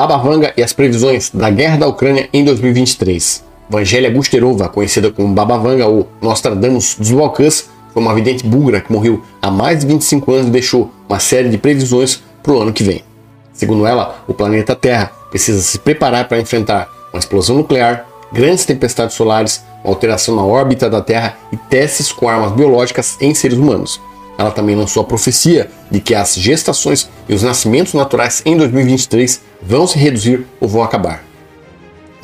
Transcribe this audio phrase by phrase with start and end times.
[0.00, 3.44] Baba Vanga e as previsões da guerra da Ucrânia em 2023.
[3.68, 8.90] Vangélia Gusterova, conhecida como Baba Vanga ou Nostradamus dos Balcãs, foi uma vidente búlgara que
[8.90, 12.72] morreu há mais de 25 anos e deixou uma série de previsões para o ano
[12.72, 13.04] que vem.
[13.52, 19.14] Segundo ela, o planeta Terra precisa se preparar para enfrentar uma explosão nuclear, grandes tempestades
[19.14, 24.00] solares, uma alteração na órbita da Terra e testes com armas biológicas em seres humanos.
[24.40, 29.42] Ela também lançou a profecia de que as gestações e os nascimentos naturais em 2023
[29.60, 31.22] vão se reduzir ou vão acabar.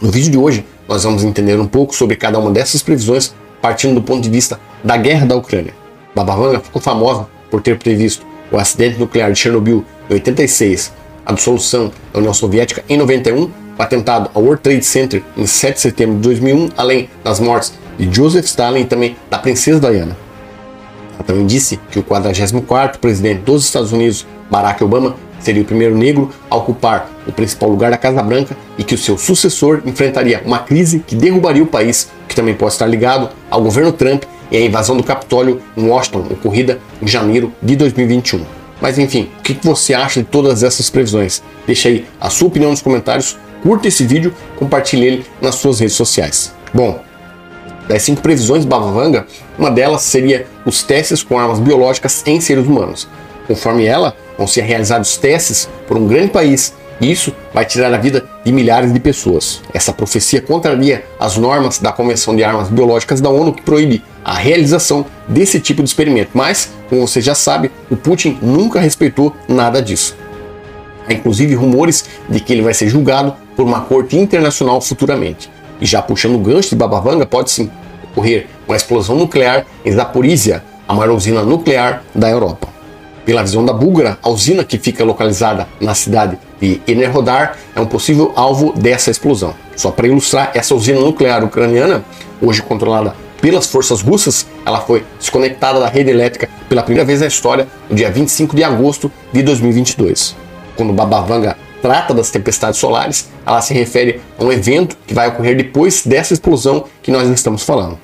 [0.00, 3.96] No vídeo de hoje, nós vamos entender um pouco sobre cada uma dessas previsões, partindo
[3.96, 5.74] do ponto de vista da guerra da Ucrânia.
[6.14, 10.94] Baba Vanga ficou famosa por ter previsto o acidente nuclear de Chernobyl em 86,
[11.26, 13.50] a dissolução da União Soviética em 91, o
[13.82, 18.10] atentado ao World Trade Center em 7 de setembro de 2001, além das mortes de
[18.10, 20.25] Joseph Stalin e também da princesa Diana.
[21.24, 26.30] Também disse que o 44º presidente dos Estados Unidos, Barack Obama, seria o primeiro negro
[26.50, 30.58] a ocupar o principal lugar da Casa Branca e que o seu sucessor enfrentaria uma
[30.58, 34.60] crise que derrubaria o país, que também pode estar ligado ao governo Trump e à
[34.60, 38.44] invasão do Capitólio em Washington, ocorrida em janeiro de 2021.
[38.80, 41.42] Mas enfim, o que você acha de todas essas previsões?
[41.66, 45.96] Deixa aí a sua opinião nos comentários, curta esse vídeo, compartilhe ele nas suas redes
[45.96, 46.54] sociais.
[46.74, 47.00] Bom,
[47.88, 49.26] das cinco previsões Bavanga,
[49.58, 53.08] uma delas seria os testes com armas biológicas em seres humanos.
[53.46, 57.98] Conforme ela, vão ser realizados testes por um grande país e isso vai tirar a
[57.98, 59.60] vida de milhares de pessoas.
[59.72, 64.34] Essa profecia contraria as normas da Convenção de Armas Biológicas da ONU que proíbe a
[64.34, 66.30] realização desse tipo de experimento.
[66.34, 70.16] Mas, como você já sabe, o Putin nunca respeitou nada disso.
[71.08, 75.50] Há inclusive rumores de que ele vai ser julgado por uma corte internacional futuramente.
[75.80, 77.70] E já puxando o gancho de Babavanga, pode sim
[78.04, 82.68] ocorrer uma explosão nuclear em Zaporizhia, a maior usina nuclear da Europa.
[83.24, 87.86] Pela visão da búlgara, a usina que fica localizada na cidade de Enerhodar é um
[87.86, 89.52] possível alvo dessa explosão.
[89.74, 92.04] Só para ilustrar, essa usina nuclear ucraniana,
[92.40, 97.26] hoje controlada pelas forças russas, ela foi desconectada da rede elétrica pela primeira vez na
[97.26, 100.36] história no dia 25 de agosto de 2022.
[100.76, 105.56] Quando Babavanga trata das tempestades solares, ela se refere a um evento que vai ocorrer
[105.56, 107.98] depois dessa explosão que nós estamos falando.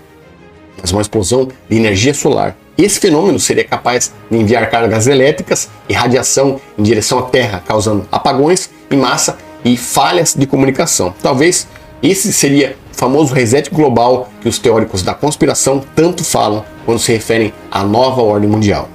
[0.81, 2.57] Mas uma explosão de energia solar.
[2.77, 8.07] Esse fenômeno seria capaz de enviar cargas elétricas e radiação em direção à Terra, causando
[8.11, 11.15] apagões em massa e falhas de comunicação.
[11.23, 11.69] Talvez
[12.03, 17.13] esse seria o famoso reset global que os teóricos da conspiração tanto falam quando se
[17.13, 18.89] referem à nova ordem mundial.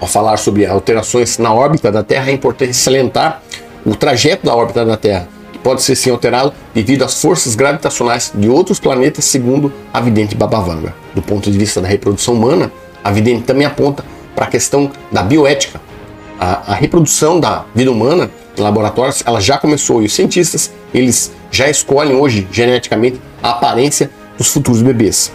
[0.00, 3.42] Ao falar sobre alterações na órbita da Terra, é importante salientar
[3.86, 8.32] o trajeto da órbita da Terra, que pode ser sim alterado devido às forças gravitacionais
[8.34, 10.92] de outros planetas, segundo a vidente Babavanga.
[11.14, 12.72] Do ponto de vista da reprodução humana,
[13.04, 14.04] a vidente também aponta
[14.34, 15.80] para a questão da bioética.
[16.38, 21.32] A, a, reprodução da vida humana em laboratórios ela já começou e os cientistas eles
[21.50, 25.32] já escolhem hoje geneticamente a aparência dos futuros bebês.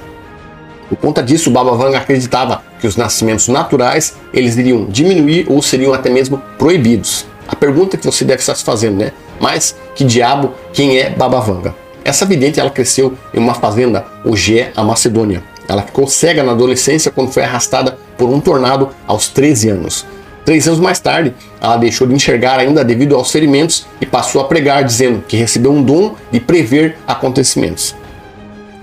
[0.90, 6.10] Por conta disso, Babavanga acreditava que os nascimentos naturais eles iriam diminuir ou seriam até
[6.10, 7.31] mesmo proibidos.
[7.52, 9.12] A pergunta que você deve estar se fazendo, né?
[9.38, 11.76] Mas que diabo, quem é Babavanga?
[12.04, 15.44] Essa vidente ela cresceu em uma fazenda, Ogé, a Macedônia.
[15.68, 20.06] Ela ficou cega na adolescência quando foi arrastada por um tornado aos 13 anos.
[20.46, 24.46] Três anos mais tarde, ela deixou de enxergar ainda devido aos ferimentos e passou a
[24.46, 27.94] pregar, dizendo que recebeu um dom de prever acontecimentos.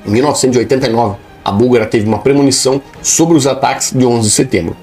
[0.06, 4.76] Em 1989, a búlgara teve uma premonição sobre os ataques de 11 de setembro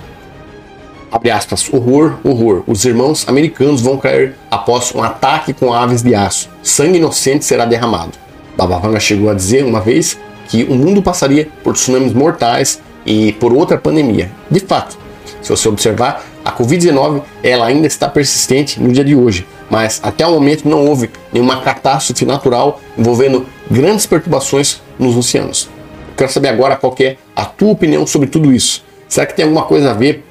[1.16, 2.64] abre aspas, horror, horror.
[2.68, 6.50] Os irmãos americanos vão cair após um ataque com aves de aço.
[6.62, 8.12] Sangue inocente será derramado.
[8.58, 13.54] Babavanga chegou a dizer uma vez que o mundo passaria por tsunamis mortais e por
[13.54, 14.30] outra pandemia.
[14.52, 14.98] De fato,
[15.42, 20.28] se você observar, a Covid-19 ela ainda está persistente no dia de hoje, mas até
[20.28, 25.70] o momento não houve nenhuma catástrofe natural envolvendo grandes perturbações nos oceanos.
[26.10, 28.84] Eu quero saber agora qual é a tua opinião sobre tudo isso.
[29.08, 30.25] Será que tem alguma coisa a ver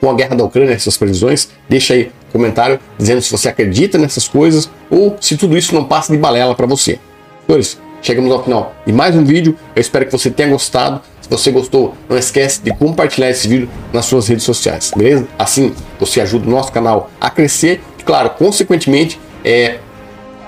[0.00, 1.48] com a guerra da Ucrânia, essas previsões?
[1.68, 5.84] Deixa aí um comentário dizendo se você acredita nessas coisas ou se tudo isso não
[5.84, 6.98] passa de balela para você.
[7.46, 9.56] Senhores, chegamos ao final de mais um vídeo.
[9.74, 11.00] Eu espero que você tenha gostado.
[11.20, 15.26] Se você gostou, não esquece de compartilhar esse vídeo nas suas redes sociais, beleza?
[15.36, 19.78] Assim você ajuda o nosso canal a crescer e, claro, consequentemente, é,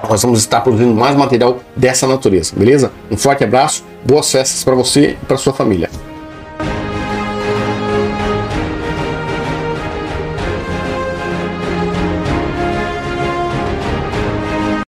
[0.09, 2.93] nós vamos estar produzindo mais material dessa natureza, beleza?
[3.11, 5.91] Um forte abraço, boas festas para você e para sua família.